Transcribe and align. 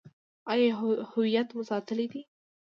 آیا 0.51 0.67
هویت 1.11 1.47
مو 1.55 1.61
ساتلی 1.69 2.07
دی؟ 2.11 2.21